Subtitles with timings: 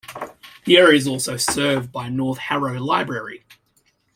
[0.65, 3.43] The area is also served by North Harrow Library.